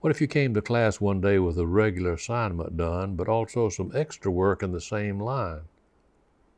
What 0.00 0.10
if 0.10 0.20
you 0.20 0.26
came 0.26 0.52
to 0.54 0.62
class 0.62 1.00
one 1.00 1.20
day 1.20 1.38
with 1.38 1.58
a 1.58 1.66
regular 1.66 2.14
assignment 2.14 2.76
done, 2.76 3.14
but 3.14 3.28
also 3.28 3.68
some 3.68 3.92
extra 3.94 4.30
work 4.30 4.62
in 4.62 4.72
the 4.72 4.80
same 4.80 5.20
line? 5.20 5.62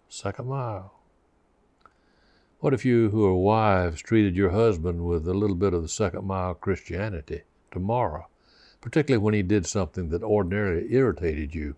Second 0.08 0.48
mile. 0.48 0.94
What 2.60 2.72
if 2.72 2.84
you 2.84 3.10
who 3.10 3.24
are 3.26 3.34
wives 3.34 4.00
treated 4.00 4.34
your 4.34 4.50
husband 4.50 5.06
with 5.06 5.28
a 5.28 5.34
little 5.34 5.56
bit 5.56 5.74
of 5.74 5.82
the 5.82 5.88
second 5.88 6.24
mile 6.24 6.54
Christianity 6.54 7.42
tomorrow, 7.70 8.28
particularly 8.80 9.22
when 9.22 9.34
he 9.34 9.42
did 9.42 9.66
something 9.66 10.08
that 10.08 10.22
ordinarily 10.22 10.92
irritated 10.92 11.54
you? 11.54 11.76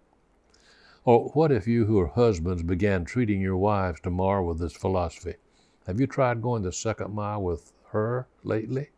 Or 1.05 1.31
what 1.31 1.51
if 1.51 1.67
you 1.67 1.87
who 1.87 1.99
are 1.99 2.09
husbands 2.09 2.63
began 2.63 3.05
treating 3.05 3.41
your 3.41 3.57
wives 3.57 4.01
tomorrow 4.01 4.45
with 4.45 4.59
this 4.59 4.75
philosophy? 4.75 5.37
Have 5.87 5.99
you 5.99 6.07
tried 6.07 6.43
going 6.43 6.63
the 6.63 6.73
second 6.73 7.15
mile 7.15 7.43
with 7.43 7.73
her 7.89 8.27
lately? 8.45 8.91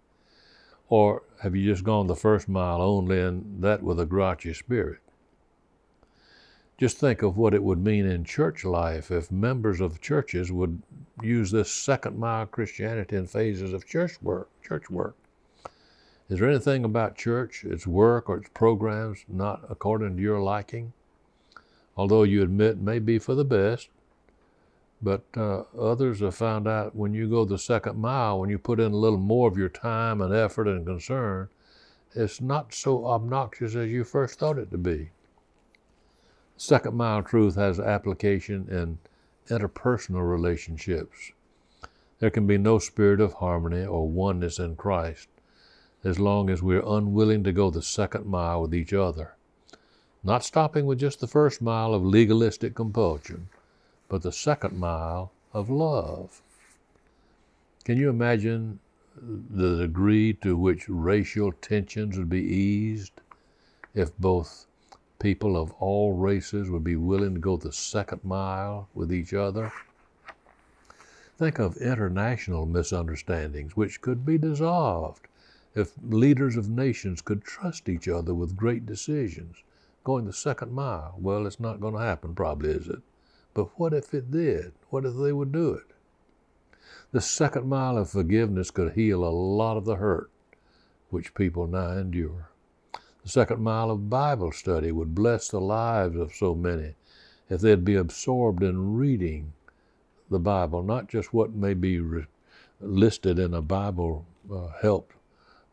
Or 0.89 1.23
have 1.43 1.55
you 1.55 1.71
just 1.71 1.85
gone 1.85 2.09
the 2.09 2.17
first 2.17 2.49
mile 2.49 2.83
only 2.83 3.21
and 3.21 3.63
that 3.63 3.83
with 3.83 4.01
a 4.01 4.05
grouchy 4.05 4.53
spirit? 4.53 4.99
Just 6.77 6.99
think 6.99 7.23
of 7.23 7.37
what 7.37 7.55
it 7.55 7.63
would 7.63 7.79
mean 7.79 8.05
in 8.05 8.25
church 8.25 8.65
life 8.65 9.11
if 9.13 9.31
members 9.31 9.81
of 9.81 10.01
churches 10.01 10.51
would 10.51 10.83
use 11.23 11.53
this 11.53 11.71
second 11.71 12.19
mile 12.19 12.47
Christianity 12.47 13.15
in 13.15 13.29
phases 13.29 13.73
of 13.73 13.87
church 13.87 14.21
work. 14.21 14.49
Church 14.61 14.91
work. 14.91 15.15
Is 16.29 16.41
there 16.41 16.51
anything 16.51 16.85
about 16.85 17.15
church, 17.15 17.65
its 17.65 17.87
work, 17.87 18.29
or 18.29 18.39
its 18.39 18.49
programs 18.53 19.25
not 19.29 19.65
according 19.71 20.17
to 20.17 20.23
your 20.23 20.43
liking? 20.43 20.93
Although 21.97 22.23
you 22.23 22.43
admit 22.43 22.79
may 22.79 22.99
be 22.99 23.19
for 23.19 23.35
the 23.35 23.45
best, 23.45 23.89
but 25.03 25.25
uh, 25.37 25.65
others 25.79 26.21
have 26.21 26.35
found 26.35 26.69
out 26.69 26.95
when 26.95 27.13
you 27.13 27.29
go 27.29 27.45
the 27.45 27.59
second 27.59 27.99
mile, 27.99 28.39
when 28.41 28.51
you 28.51 28.59
put 28.59 28.81
in 28.81 28.93
a 28.93 28.97
little 28.97 29.19
more 29.19 29.49
of 29.49 29.59
your 29.59 29.69
time 29.69 30.21
and 30.21 30.33
effort 30.33 30.69
and 30.69 30.87
concern, 30.87 31.49
it's 32.15 32.41
not 32.41 32.73
so 32.73 33.07
obnoxious 33.07 33.75
as 33.75 33.91
you 33.91 34.05
first 34.05 34.39
thought 34.39 34.59
it 34.59 34.71
to 34.71 34.79
be. 34.79 35.11
Second 36.57 36.95
mile 36.95 37.23
truth 37.23 37.57
has 37.57 37.81
application 37.81 38.69
in 38.71 38.99
interpersonal 39.49 40.31
relationships. 40.31 41.33
There 42.21 42.31
can 42.31 42.47
be 42.47 42.59
no 42.59 42.79
spirit 42.79 43.21
of 43.21 43.35
harmony 43.35 43.85
or 43.85 44.09
oneness 44.09 44.59
in 44.61 44.77
Christ 44.77 45.29
as 46.05 46.21
long 46.21 46.51
as 46.51 46.63
we're 46.63 46.87
unwilling 46.87 47.43
to 47.45 47.53
go 47.53 47.71
the 47.71 47.83
second 47.83 48.27
mile 48.27 48.63
with 48.63 48.75
each 48.75 48.93
other. 48.93 49.35
Not 50.25 50.45
stopping 50.45 50.87
with 50.87 50.99
just 50.99 51.21
the 51.21 51.26
first 51.26 51.61
mile 51.61 51.95
of 51.95 52.05
legalistic 52.05 52.75
compulsion, 52.75 53.49
but 54.09 54.23
the 54.23 54.33
second 54.33 54.79
mile 54.79 55.33
of 55.52 55.69
love. 55.69 56.43
Can 57.85 57.99
you 57.99 58.09
imagine 58.09 58.79
the 59.17 59.76
degree 59.76 60.33
to 60.35 60.57
which 60.57 60.88
racial 60.88 61.52
tensions 61.52 62.17
would 62.17 62.31
be 62.31 62.43
eased 62.43 63.21
if 63.95 64.17
both 64.17 64.67
people 65.23 65.57
of 65.57 65.71
all 65.75 66.14
races 66.14 66.69
would 66.69 66.83
be 66.83 66.97
willing 66.97 67.35
to 67.35 67.41
go 67.41 67.57
the 67.57 67.73
second 67.73 68.25
mile 68.25 68.88
with 68.93 69.12
each 69.12 69.33
other. 69.33 69.73
Think 71.38 71.61
of 71.61 71.76
international 71.76 72.67
misunderstandings 72.67 73.76
which 73.76 74.00
could 74.00 74.26
be 74.26 74.37
dissolved 74.37 75.29
if 75.76 75.93
leaders 76.02 76.57
of 76.57 76.69
nations 76.69 77.23
could 77.23 77.45
trust 77.45 77.88
each 77.88 78.09
other 78.09 78.35
with 78.35 78.57
great 78.57 78.85
decisions. 78.85 79.57
Going 80.05 80.25
the 80.25 80.33
second 80.33 80.73
mile, 80.73 81.15
well, 81.19 81.47
it's 81.47 81.61
not 81.61 81.81
going 81.81 81.95
to 81.95 82.01
happen, 82.01 82.35
probably, 82.35 82.71
is 82.71 82.89
it? 82.89 83.01
But 83.55 83.79
what 83.79 83.93
if 83.93 84.13
it 84.15 84.31
did? 84.31 84.73
What 84.91 85.05
if 85.05 85.15
they 85.17 85.33
would 85.33 85.53
do 85.53 85.75
it? 85.75 85.93
The 87.13 87.21
second 87.21 87.69
mile 87.69 87.99
of 87.99 88.11
forgiveness 88.11 88.71
could 88.71 88.95
heal 88.95 89.25
a 89.25 89.31
lot 89.31 89.77
of 89.77 89.85
the 89.85 89.97
hurt 89.97 90.31
which 91.11 91.35
people 91.35 91.67
now 91.67 91.93
endure. 91.93 92.49
The 93.23 93.29
second 93.29 93.63
mile 93.63 93.91
of 93.91 94.09
Bible 94.09 94.51
study 94.51 94.91
would 94.91 95.15
bless 95.15 95.49
the 95.49 95.61
lives 95.61 96.17
of 96.17 96.35
so 96.35 96.55
many 96.55 96.95
if 97.49 97.61
they'd 97.61 97.85
be 97.85 97.95
absorbed 97.95 98.63
in 98.63 98.97
reading 98.97 99.53
the 100.31 100.39
Bible, 100.39 100.83
not 100.83 101.09
just 101.09 101.35
what 101.35 101.53
may 101.53 101.75
be 101.75 102.01
re- 102.01 102.25
listed 102.81 103.39
in 103.39 103.53
a 103.53 103.61
Bible 103.61 104.25
uh, 104.51 104.69
help 104.81 105.13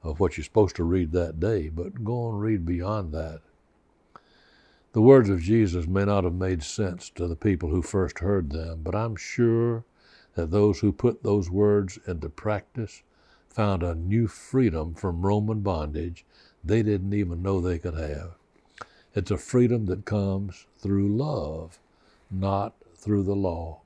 of 0.03 0.19
what 0.19 0.37
you're 0.37 0.43
supposed 0.43 0.75
to 0.75 0.83
read 0.83 1.13
that 1.13 1.39
day, 1.39 1.69
but 1.69 2.03
go 2.03 2.29
and 2.29 2.41
read 2.41 2.65
beyond 2.65 3.13
that. 3.13 3.39
The 4.91 5.01
words 5.01 5.29
of 5.29 5.41
Jesus 5.41 5.85
may 5.87 6.05
not 6.05 6.23
have 6.23 6.33
made 6.33 6.63
sense 6.63 7.11
to 7.11 7.27
the 7.27 7.35
people 7.35 7.69
who 7.69 7.83
first 7.83 8.19
heard 8.19 8.49
them, 8.49 8.81
but 8.83 8.95
I'm 8.95 9.15
sure 9.15 9.83
that 10.33 10.49
those 10.49 10.79
who 10.79 10.91
put 10.91 11.21
those 11.21 11.49
words 11.49 11.99
into 12.07 12.27
practice 12.29 13.03
found 13.49 13.83
a 13.83 13.93
new 13.93 14.27
freedom 14.27 14.95
from 14.95 15.21
Roman 15.25 15.59
bondage 15.61 16.25
they 16.63 16.81
didn't 16.81 17.13
even 17.13 17.43
know 17.43 17.61
they 17.61 17.77
could 17.77 17.93
have. 17.93 18.31
It's 19.13 19.29
a 19.29 19.37
freedom 19.37 19.85
that 19.87 20.05
comes 20.05 20.65
through 20.79 21.15
love, 21.15 21.79
not 22.31 22.73
through 22.95 23.23
the 23.23 23.35
law. 23.35 23.81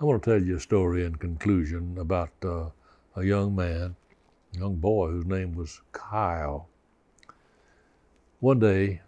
I 0.00 0.04
want 0.04 0.22
to 0.22 0.30
tell 0.30 0.42
you 0.42 0.56
a 0.56 0.60
story 0.60 1.04
in 1.04 1.16
conclusion 1.16 1.96
about 1.98 2.30
uh, 2.44 2.70
a 3.16 3.24
young 3.24 3.56
man, 3.56 3.96
a 4.54 4.58
young 4.58 4.76
boy 4.76 5.08
whose 5.10 5.26
name 5.26 5.54
was 5.54 5.80
Kyle. 5.92 6.68
One 8.40 8.58
day, 8.58 9.02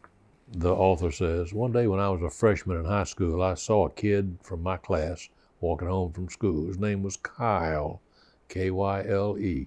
the 0.52 0.74
author 0.74 1.10
says, 1.10 1.52
one 1.52 1.72
day 1.72 1.86
when 1.86 2.00
I 2.00 2.10
was 2.10 2.22
a 2.22 2.30
freshman 2.30 2.78
in 2.78 2.84
high 2.84 3.04
school, 3.04 3.42
I 3.42 3.54
saw 3.54 3.86
a 3.86 3.90
kid 3.90 4.38
from 4.42 4.62
my 4.62 4.76
class 4.76 5.28
walking 5.60 5.88
home 5.88 6.12
from 6.12 6.28
school. 6.28 6.66
His 6.66 6.78
name 6.78 7.02
was 7.02 7.16
Kyle, 7.16 8.00
K 8.48 8.70
Y 8.70 9.04
L 9.08 9.38
E. 9.38 9.66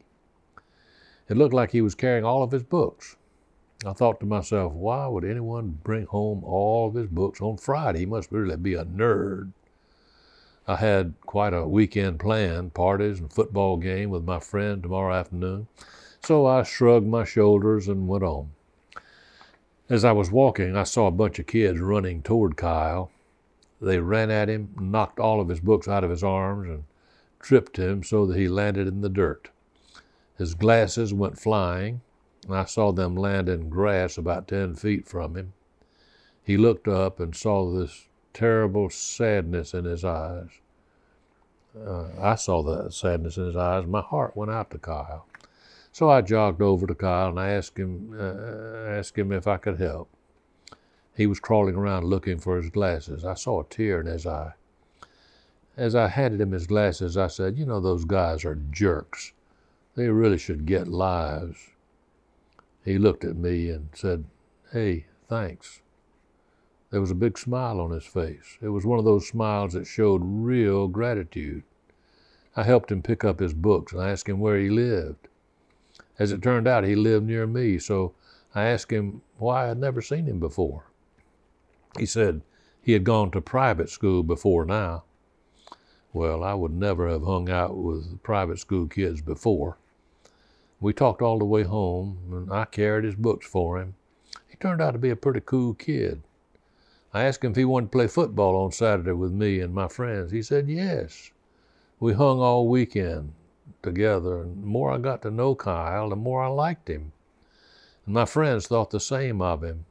It 1.28 1.38
looked 1.38 1.54
like 1.54 1.72
he 1.72 1.82
was 1.82 1.96
carrying 1.96 2.24
all 2.24 2.44
of 2.44 2.52
his 2.52 2.64
books. 2.64 3.18
I 3.86 3.94
thought 3.94 4.20
to 4.20 4.26
myself, 4.26 4.74
why 4.74 5.08
would 5.08 5.26
anyone 5.26 5.80
bring 5.84 6.06
home 6.06 6.44
all 6.44 6.88
of 6.88 6.96
his 6.96 7.08
books 7.08 7.42
on 7.42 7.58
Friday? 7.58 8.00
He 8.00 8.06
must 8.06 8.32
really 8.32 8.56
be 8.56 8.76
a 8.76 8.86
nerd. 8.86 9.52
I 10.68 10.78
had 10.78 11.14
quite 11.26 11.54
a 11.54 11.68
weekend 11.68 12.20
planned, 12.20 12.74
parties 12.74 13.20
and 13.20 13.32
football 13.32 13.78
game 13.78 14.10
with 14.10 14.24
my 14.24 14.40
friend 14.40 14.82
tomorrow 14.82 15.14
afternoon, 15.14 15.68
so 16.24 16.46
I 16.46 16.64
shrugged 16.64 17.06
my 17.06 17.24
shoulders 17.24 17.88
and 17.88 18.08
went 18.08 18.24
on. 18.24 18.50
As 19.88 20.04
I 20.04 20.14
was 20.14 20.32
walking, 20.32 20.76
I 20.76 20.84
saw 20.84 21.06
a 21.08 21.12
bunch 21.12 21.38
of 21.38 21.46
kids 21.46 21.80
running 21.80 22.24
toward 22.24 22.58
Kyle. 22.58 23.12
They 23.80 24.00
ran 24.00 24.32
at 24.32 24.50
him, 24.50 24.74
knocked 24.80 25.20
all 25.20 25.40
of 25.40 25.50
his 25.50 25.60
books 25.60 25.88
out 25.88 26.04
of 26.04 26.10
his 26.10 26.24
arms, 26.24 26.68
and 26.68 26.84
tripped 27.40 27.78
him 27.78 28.02
so 28.02 28.26
that 28.26 28.38
he 28.38 28.48
landed 28.48 28.88
in 28.88 29.02
the 29.02 29.10
dirt. 29.10 29.50
His 30.40 30.56
glasses 30.56 31.14
went 31.14 31.40
flying, 31.40 32.02
and 32.48 32.56
I 32.56 32.66
saw 32.66 32.92
them 32.92 33.16
land 33.16 33.48
in 33.48 33.70
grass 33.70 34.18
about 34.18 34.48
ten 34.48 34.74
feet 34.74 35.08
from 35.08 35.36
him. 35.36 35.54
He 36.44 36.58
looked 36.58 36.88
up 36.88 37.20
and 37.20 37.36
saw 37.36 37.72
this 37.72 38.08
terrible 38.34 38.90
sadness 38.90 39.76
in 39.76 39.86
his 39.86 40.04
eyes. 40.04 40.50
Uh, 41.78 42.08
I 42.20 42.36
saw 42.36 42.64
that 42.64 42.94
sadness 42.94 43.38
in 43.38 43.46
his 43.46 43.56
eyes. 43.56 43.86
My 43.86 44.02
heart 44.02 44.36
went 44.36 44.52
out 44.52 44.72
to 44.72 44.80
Kyle. 44.80 45.28
So 45.96 46.10
I 46.10 46.20
jogged 46.20 46.62
over 46.62 46.86
to 46.88 46.94
Kyle 46.94 47.30
and 47.30 47.40
I 47.40 47.52
asked 47.52 47.80
him, 47.80 48.14
uh, 48.20 48.90
asked 48.90 49.18
him 49.18 49.32
if 49.32 49.48
I 49.48 49.56
could 49.56 49.80
help. 49.80 50.10
He 51.16 51.26
was 51.26 51.40
crawling 51.40 51.76
around 51.76 52.04
looking 52.04 52.38
for 52.38 52.58
his 52.58 52.70
glasses. 52.70 53.24
I 53.24 53.36
saw 53.36 53.62
a 53.62 53.64
tear 53.64 54.02
in 54.02 54.08
his 54.08 54.28
eye. 54.28 54.56
As 55.78 55.96
I 55.96 56.10
handed 56.10 56.42
him 56.42 56.52
his 56.52 56.68
glasses, 56.68 57.16
I 57.16 57.28
said, 57.28 57.58
You 57.58 57.66
know, 57.66 57.80
those 57.80 58.04
guys 58.04 58.44
are 58.44 58.60
jerks. 58.72 59.32
They 59.96 60.10
really 60.10 60.38
should 60.38 60.66
get 60.66 60.90
lives. 60.90 61.70
He 62.84 62.98
looked 62.98 63.24
at 63.24 63.38
me 63.38 63.70
and 63.70 63.88
said, 63.94 64.26
Hey, 64.74 65.06
thanks. 65.30 65.80
There 66.90 67.00
was 67.00 67.12
a 67.12 67.16
big 67.16 67.38
smile 67.38 67.80
on 67.80 67.92
his 67.92 68.06
face. 68.06 68.58
It 68.62 68.68
was 68.68 68.86
one 68.86 69.00
of 69.00 69.06
those 69.06 69.30
smiles 69.30 69.72
that 69.72 69.88
showed 69.88 70.24
real 70.26 70.90
gratitude. 70.90 71.64
I 72.54 72.64
helped 72.64 72.92
him 72.92 73.02
pick 73.02 73.24
up 73.24 73.40
his 73.40 73.54
books 73.54 73.94
and 73.94 74.02
asked 74.02 74.28
him 74.28 74.42
where 74.42 74.60
he 74.60 74.70
lived. 74.70 75.30
As 76.18 76.32
it 76.32 76.42
turned 76.42 76.68
out, 76.68 76.84
he 76.84 76.96
lived 76.96 77.26
near 77.26 77.46
me, 77.46 77.78
so 77.78 78.14
I 78.54 78.66
asked 78.66 78.92
him 78.92 79.22
why 79.38 79.66
I 79.66 79.68
had 79.68 79.80
never 79.80 80.02
seen 80.02 80.26
him 80.26 80.40
before. 80.40 80.86
He 81.98 82.06
said 82.06 82.42
he 82.82 82.94
had 82.94 83.04
gone 83.04 83.32
to 83.32 83.42
private 83.42 83.90
school 83.90 84.24
before 84.24 84.66
now. 84.66 85.04
Well, 86.14 86.44
I 86.44 86.54
would 86.54 86.74
never 86.74 87.10
have 87.10 87.24
hung 87.24 87.50
out 87.50 87.76
with 87.76 88.24
private 88.24 88.60
school 88.60 88.88
kids 88.88 89.22
before. 89.22 89.78
We 90.80 90.94
talked 90.94 91.22
all 91.22 91.40
the 91.40 91.46
way 91.46 91.64
home, 91.64 92.18
and 92.32 92.52
I 92.52 92.66
carried 92.66 93.04
his 93.04 93.16
books 93.16 93.46
for 93.46 93.80
him. 93.80 93.96
He 94.48 94.56
turned 94.56 94.82
out 94.82 94.92
to 94.92 94.98
be 94.98 95.10
a 95.10 95.16
pretty 95.16 95.42
cool 95.42 95.74
kid. 95.74 96.22
I 97.14 97.24
asked 97.24 97.44
him 97.44 97.52
if 97.52 97.58
he 97.58 97.66
wanted 97.66 97.88
to 97.88 97.92
play 97.92 98.08
football 98.08 98.56
on 98.56 98.72
Saturday 98.72 99.12
with 99.12 99.32
me 99.32 99.60
and 99.60 99.74
my 99.74 99.88
friends. 99.88 100.32
He 100.32 100.42
said 100.42 100.70
yes. 100.70 101.32
We 102.00 102.14
hung 102.14 102.40
all 102.40 102.70
weekend 102.70 103.34
together, 103.86 104.42
and 104.42 104.64
the 104.64 104.68
more 104.68 104.92
I 104.92 104.98
got 104.98 105.22
to 105.22 105.32
know 105.32 105.56
Kyle, 105.56 106.10
the 106.10 106.18
more 106.18 106.44
I 106.44 106.48
liked 106.48 106.90
him. 106.90 107.14
And 108.06 108.14
my 108.14 108.26
friends 108.26 108.68
thought 108.68 108.90
the 108.90 109.00
same 109.00 109.42
of 109.42 109.64
him. 109.64 109.86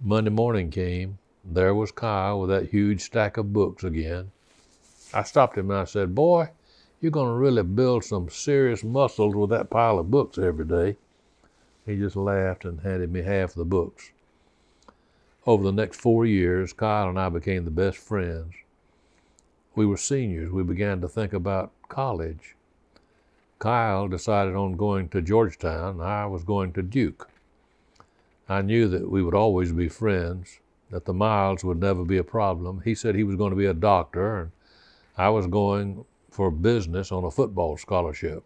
Monday 0.00 0.30
morning 0.30 0.70
came. 0.70 1.18
There 1.42 1.74
was 1.74 1.90
Kyle 1.90 2.40
with 2.40 2.50
that 2.50 2.68
huge 2.68 3.00
stack 3.00 3.38
of 3.38 3.54
books 3.54 3.82
again. 3.84 4.32
I 5.14 5.22
stopped 5.22 5.56
him 5.56 5.70
and 5.70 5.80
I 5.80 5.84
said, 5.84 6.14
Boy, 6.14 6.50
you're 7.00 7.12
going 7.12 7.28
to 7.28 7.38
really 7.38 7.62
build 7.62 8.04
some 8.04 8.28
serious 8.28 8.82
muscles 8.82 9.34
with 9.34 9.50
that 9.50 9.70
pile 9.70 9.98
of 9.98 10.10
books 10.10 10.36
every 10.38 10.64
day. 10.64 10.96
He 11.86 11.96
just 11.96 12.16
laughed 12.16 12.64
and 12.64 12.80
handed 12.80 13.12
me 13.12 13.22
half 13.22 13.54
the 13.54 13.64
books. 13.64 14.10
Over 15.46 15.62
the 15.62 15.72
next 15.72 16.00
four 16.00 16.26
years, 16.26 16.72
Kyle 16.72 17.08
and 17.08 17.18
I 17.18 17.28
became 17.28 17.64
the 17.64 17.70
best 17.70 17.98
friends. 17.98 18.52
We 19.76 19.86
were 19.86 19.96
seniors. 19.96 20.50
We 20.50 20.64
began 20.64 21.00
to 21.02 21.08
think 21.08 21.32
about 21.32 21.70
college. 21.88 22.55
Kyle 23.58 24.06
decided 24.06 24.54
on 24.54 24.76
going 24.76 25.08
to 25.08 25.22
Georgetown. 25.22 26.00
I 26.00 26.26
was 26.26 26.44
going 26.44 26.72
to 26.74 26.82
Duke. 26.82 27.30
I 28.48 28.62
knew 28.62 28.86
that 28.88 29.10
we 29.10 29.22
would 29.22 29.34
always 29.34 29.72
be 29.72 29.88
friends, 29.88 30.60
that 30.90 31.04
the 31.04 31.14
miles 31.14 31.64
would 31.64 31.80
never 31.80 32.04
be 32.04 32.18
a 32.18 32.24
problem. 32.24 32.82
He 32.84 32.94
said 32.94 33.14
he 33.14 33.24
was 33.24 33.36
going 33.36 33.50
to 33.50 33.56
be 33.56 33.66
a 33.66 33.74
doctor, 33.74 34.40
and 34.40 34.50
I 35.16 35.30
was 35.30 35.46
going 35.46 36.04
for 36.30 36.50
business 36.50 37.10
on 37.10 37.24
a 37.24 37.30
football 37.30 37.76
scholarship. 37.76 38.44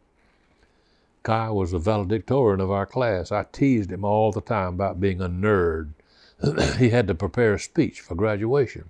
Kyle 1.23 1.57
was 1.57 1.73
the 1.73 1.79
valedictorian 1.79 2.61
of 2.61 2.71
our 2.71 2.87
class. 2.87 3.31
I 3.31 3.45
teased 3.51 3.91
him 3.91 4.05
all 4.05 4.33
the 4.33 4.41
time 4.41 4.75
about 4.75 5.01
being 5.01 5.21
a 5.21 5.29
nerd. 5.29 5.91
he 6.79 6.91
had 6.91 7.09
to 7.09 7.15
prepare 7.15 7.55
a 7.55 7.59
speech 7.59 8.01
for 8.01 8.15
graduation. 8.15 8.89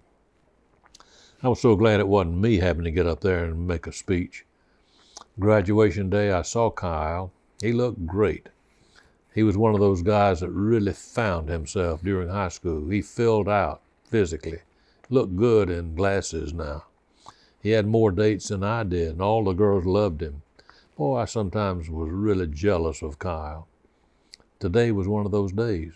I 1.43 1.49
was 1.49 1.61
so 1.61 1.75
glad 1.75 1.99
it 1.99 2.07
wasn't 2.07 2.37
me 2.37 2.59
having 2.59 2.85
to 2.85 2.91
get 2.91 3.07
up 3.07 3.21
there 3.21 3.47
and 3.47 3.67
make 3.67 3.87
a 3.87 3.93
speech. 3.93 4.45
Graduation 5.41 6.11
day, 6.11 6.33
I 6.33 6.43
saw 6.43 6.71
Kyle. 6.71 7.33
He 7.63 7.73
looked 7.73 8.07
great. 8.07 8.51
He 9.35 9.43
was 9.43 9.57
one 9.57 9.73
of 9.73 9.81
those 9.81 10.03
guys 10.03 10.41
that 10.41 10.51
really 10.51 10.93
found 10.93 11.49
himself 11.49 12.03
during 12.03 12.29
high 12.29 12.51
school. 12.51 12.91
He 12.91 13.01
filled 13.01 13.49
out 13.49 13.81
physically, 14.05 14.61
looked 15.09 15.37
good 15.37 15.71
in 15.71 15.95
glasses 15.95 16.53
now. 16.53 16.85
He 17.63 17.71
had 17.71 17.87
more 17.87 18.11
dates 18.11 18.49
than 18.49 18.63
I 18.63 18.83
did, 18.83 19.13
and 19.13 19.23
all 19.23 19.43
the 19.45 19.55
girls 19.55 19.87
loved 19.87 20.21
him. 20.21 20.43
Boy, 20.99 21.17
I 21.17 21.25
sometimes 21.25 21.89
was 21.89 22.11
really 22.11 22.47
jealous 22.47 23.01
of 23.01 23.19
Kyle. 23.19 23.67
Today 24.59 24.93
was 24.93 25.09
one 25.09 25.25
of 25.25 25.33
those 25.33 25.53
days. 25.53 25.93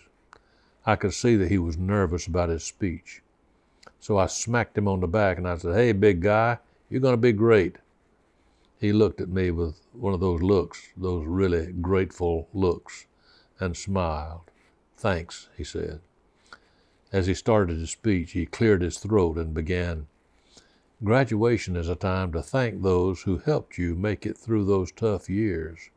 I 0.87 0.95
could 0.95 1.13
see 1.13 1.35
that 1.35 1.51
he 1.51 1.59
was 1.59 1.77
nervous 1.77 2.25
about 2.25 2.49
his 2.49 2.63
speech. 2.63 3.21
So 3.99 4.17
I 4.17 4.25
smacked 4.25 4.75
him 4.75 4.87
on 4.87 5.01
the 5.01 5.07
back 5.07 5.37
and 5.37 5.47
I 5.47 5.57
said, 5.57 5.75
Hey, 5.75 5.91
big 5.91 6.21
guy, 6.21 6.57
you're 6.89 7.01
going 7.01 7.13
to 7.13 7.17
be 7.17 7.31
great. 7.31 7.77
He 8.79 8.91
looked 8.91 9.21
at 9.21 9.29
me 9.29 9.51
with 9.51 9.81
one 9.93 10.13
of 10.13 10.19
those 10.19 10.41
looks, 10.41 10.89
those 10.97 11.25
really 11.25 11.71
grateful 11.71 12.49
looks, 12.53 13.05
and 13.59 13.75
smiled. 13.75 14.51
Thanks, 14.97 15.49
he 15.55 15.63
said. 15.63 16.01
As 17.11 17.27
he 17.27 17.33
started 17.33 17.77
his 17.77 17.91
speech, 17.91 18.31
he 18.31 18.45
cleared 18.45 18.81
his 18.81 18.97
throat 18.97 19.37
and 19.37 19.53
began 19.53 20.07
Graduation 21.03 21.75
is 21.75 21.89
a 21.89 21.95
time 21.95 22.31
to 22.31 22.41
thank 22.41 22.81
those 22.81 23.23
who 23.23 23.37
helped 23.37 23.77
you 23.77 23.95
make 23.95 24.25
it 24.25 24.37
through 24.37 24.63
those 24.63 24.93
tough 24.93 25.29
years. 25.29 25.89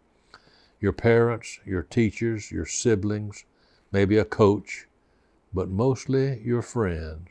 Your 0.80 0.92
parents, 0.92 1.60
your 1.64 1.82
teachers, 1.82 2.50
your 2.50 2.66
siblings, 2.66 3.44
maybe 3.92 4.18
a 4.18 4.24
coach, 4.24 4.86
but 5.54 5.68
mostly 5.68 6.40
your 6.44 6.62
friends. 6.62 7.28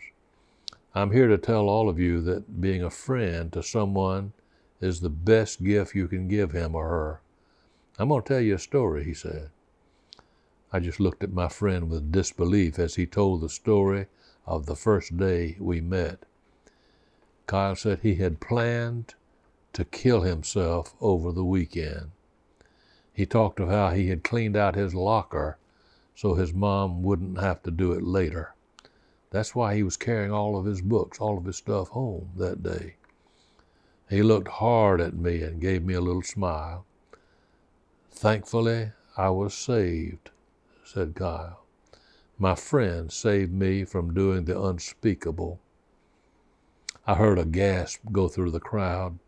I'm 0.95 1.11
here 1.11 1.27
to 1.27 1.37
tell 1.37 1.67
all 1.67 1.89
of 1.89 1.99
you 1.99 2.21
that 2.21 2.61
being 2.61 2.83
a 2.83 2.89
friend 2.89 3.51
to 3.53 3.61
someone 3.61 4.31
is 4.79 4.99
the 4.99 5.09
best 5.09 5.63
gift 5.63 5.95
you 5.95 6.07
can 6.07 6.27
give 6.27 6.51
him 6.51 6.75
or 6.75 6.87
her. 6.87 7.21
I'm 7.97 8.09
going 8.09 8.23
to 8.23 8.27
tell 8.27 8.41
you 8.41 8.55
a 8.55 8.59
story, 8.59 9.03
he 9.03 9.13
said. 9.13 9.49
I 10.71 10.79
just 10.79 10.99
looked 10.99 11.23
at 11.23 11.31
my 11.31 11.47
friend 11.47 11.89
with 11.89 12.11
disbelief 12.11 12.77
as 12.77 12.95
he 12.95 13.05
told 13.05 13.41
the 13.41 13.49
story 13.49 14.07
of 14.45 14.65
the 14.65 14.75
first 14.75 15.17
day 15.17 15.57
we 15.59 15.81
met. 15.81 16.23
Kyle 17.47 17.75
said 17.75 17.99
he 17.99 18.15
had 18.15 18.39
planned 18.39 19.15
to 19.73 19.85
kill 19.85 20.21
himself 20.21 20.93
over 20.99 21.31
the 21.31 21.45
weekend. 21.45 22.11
He 23.13 23.25
talked 23.25 23.59
of 23.59 23.69
how 23.69 23.91
he 23.91 24.09
had 24.09 24.23
cleaned 24.23 24.57
out 24.57 24.75
his 24.75 24.93
locker 24.93 25.57
so 26.17 26.33
his 26.33 26.51
mom 26.51 27.03
wouldn't 27.03 27.39
have 27.39 27.61
to 27.61 27.69
do 27.69 27.91
it 27.91 28.01
later. 28.01 28.55
That's 29.29 29.53
why 29.53 29.75
he 29.75 29.83
was 29.83 29.97
carrying 29.97 30.31
all 30.31 30.57
of 30.57 30.65
his 30.65 30.81
books, 30.81 31.19
all 31.19 31.37
of 31.37 31.45
his 31.45 31.57
stuff 31.57 31.89
home 31.89 32.31
that 32.37 32.63
day. 32.63 32.95
He 34.09 34.23
looked 34.23 34.47
hard 34.47 35.01
at 35.01 35.15
me 35.15 35.41
and 35.43 35.59
gave 35.59 35.83
me 35.83 35.93
a 35.93 36.01
little 36.01 36.21
smile. 36.23 36.85
Thankfully, 38.11 38.91
I 39.17 39.29
was 39.29 39.53
saved, 39.53 40.31
said 40.85 41.15
Kyle. 41.15 41.63
My 42.37 42.55
friend 42.55 43.11
saved 43.11 43.53
me 43.53 43.83
from 43.83 44.13
doing 44.13 44.45
the 44.45 44.61
unspeakable. 44.61 45.59
I 47.05 47.15
heard 47.15 47.39
a 47.39 47.45
gasp 47.45 48.01
go 48.11 48.27
through 48.27 48.51
the 48.51 48.59
crowd 48.59 49.19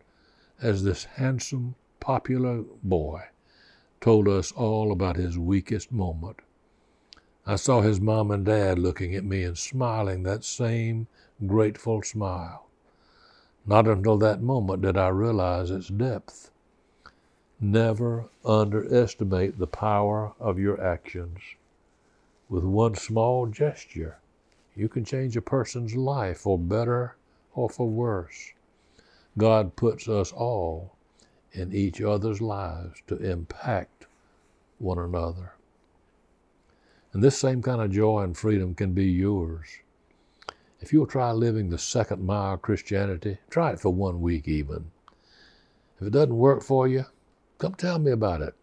as 0.60 0.84
this 0.84 1.04
handsome, 1.04 1.74
popular 1.98 2.62
boy 2.82 3.24
told 4.00 4.28
us 4.28 4.52
all 4.52 4.92
about 4.92 5.16
his 5.16 5.38
weakest 5.38 5.92
moment. 5.92 6.40
I 7.46 7.56
saw 7.56 7.80
his 7.82 8.00
mom 8.00 8.30
and 8.30 8.44
dad 8.44 8.78
looking 8.78 9.14
at 9.14 9.24
me 9.24 9.44
and 9.44 9.58
smiling 9.58 10.22
that 10.22 10.44
same 10.44 11.06
grateful 11.46 12.02
smile. 12.02 12.69
Not 13.70 13.86
until 13.86 14.18
that 14.18 14.42
moment 14.42 14.82
did 14.82 14.96
I 14.98 15.06
realize 15.10 15.70
its 15.70 15.86
depth. 15.86 16.50
Never 17.60 18.24
underestimate 18.44 19.60
the 19.60 19.68
power 19.68 20.32
of 20.40 20.58
your 20.58 20.80
actions. 20.80 21.38
With 22.48 22.64
one 22.64 22.96
small 22.96 23.46
gesture, 23.46 24.18
you 24.74 24.88
can 24.88 25.04
change 25.04 25.36
a 25.36 25.40
person's 25.40 25.94
life 25.94 26.38
for 26.38 26.58
better 26.58 27.14
or 27.54 27.70
for 27.70 27.88
worse. 27.88 28.54
God 29.38 29.76
puts 29.76 30.08
us 30.08 30.32
all 30.32 30.96
in 31.52 31.72
each 31.72 32.00
other's 32.00 32.40
lives 32.40 33.00
to 33.06 33.18
impact 33.18 34.06
one 34.80 34.98
another. 34.98 35.52
And 37.12 37.22
this 37.22 37.38
same 37.38 37.62
kind 37.62 37.80
of 37.80 37.92
joy 37.92 38.22
and 38.22 38.36
freedom 38.36 38.74
can 38.74 38.94
be 38.94 39.04
yours. 39.04 39.68
If 40.80 40.94
you'll 40.94 41.06
try 41.06 41.30
living 41.32 41.68
the 41.68 41.78
second 41.78 42.24
mile 42.24 42.56
Christianity, 42.56 43.38
try 43.50 43.72
it 43.72 43.80
for 43.80 43.92
one 43.92 44.22
week 44.22 44.48
even. 44.48 44.90
If 46.00 46.06
it 46.06 46.12
doesn't 46.12 46.36
work 46.36 46.62
for 46.62 46.88
you, 46.88 47.04
come 47.58 47.74
tell 47.74 47.98
me 47.98 48.10
about 48.10 48.40
it. 48.40 48.54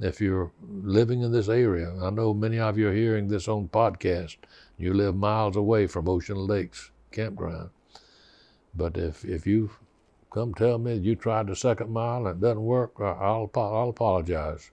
If 0.00 0.20
you're 0.20 0.52
living 0.70 1.22
in 1.22 1.32
this 1.32 1.48
area, 1.48 1.94
I 2.02 2.10
know 2.10 2.34
many 2.34 2.58
of 2.58 2.76
you 2.76 2.88
are 2.88 2.92
hearing 2.92 3.28
this 3.28 3.48
on 3.48 3.68
podcast. 3.68 4.36
You 4.76 4.92
live 4.92 5.16
miles 5.16 5.56
away 5.56 5.86
from 5.86 6.08
Ocean 6.08 6.46
Lakes 6.46 6.90
campground. 7.10 7.70
But 8.74 8.98
if, 8.98 9.24
if 9.24 9.46
you 9.46 9.70
come 10.30 10.52
tell 10.52 10.78
me 10.78 10.94
you 10.94 11.16
tried 11.16 11.46
the 11.46 11.56
second 11.56 11.90
mile 11.90 12.26
and 12.26 12.36
it 12.36 12.46
doesn't 12.46 12.62
work, 12.62 12.92
I'll, 13.00 13.50
I'll 13.56 13.88
apologize 13.88 14.70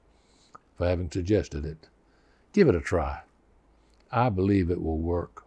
for 0.77 0.85
having 0.85 1.09
suggested 1.09 1.63
it. 1.63 1.87
Give 2.51 2.67
it 2.67 2.75
a 2.75 2.81
try. 2.81 3.21
I 4.11 4.27
believe 4.27 4.69
it 4.69 4.81
will 4.81 4.97
work. 4.97 5.44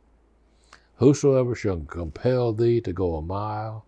Whosoever 0.98 1.54
shall 1.54 1.78
compel 1.80 2.52
thee 2.52 2.80
to 2.80 2.92
go 2.92 3.14
a 3.14 3.22
mile, 3.22 3.86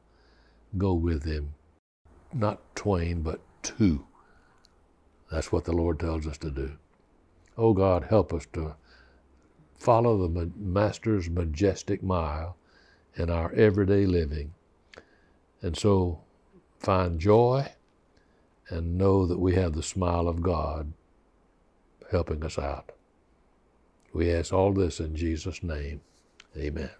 go 0.78 0.94
with 0.94 1.24
him. 1.24 1.54
Not 2.32 2.60
twain, 2.76 3.22
but 3.22 3.40
two. 3.62 4.06
That's 5.30 5.50
what 5.50 5.64
the 5.64 5.72
Lord 5.72 5.98
tells 5.98 6.26
us 6.28 6.38
to 6.38 6.50
do. 6.50 6.72
Oh 7.58 7.74
God, 7.74 8.04
help 8.04 8.32
us 8.32 8.46
to 8.52 8.76
follow 9.76 10.28
the 10.28 10.52
Master's 10.56 11.28
majestic 11.28 12.00
mile 12.00 12.56
in 13.16 13.28
our 13.28 13.52
everyday 13.54 14.06
living. 14.06 14.54
And 15.62 15.76
so 15.76 16.20
find 16.78 17.18
joy 17.18 17.72
and 18.68 18.96
know 18.96 19.26
that 19.26 19.40
we 19.40 19.56
have 19.56 19.72
the 19.72 19.82
smile 19.82 20.28
of 20.28 20.42
God 20.42 20.92
helping 22.12 22.44
us 22.44 22.56
out. 22.56 22.92
We 24.12 24.32
ask 24.32 24.52
all 24.52 24.72
this 24.72 25.00
in 25.00 25.16
Jesus' 25.16 25.62
name. 25.62 26.02
Amen. 26.56 26.90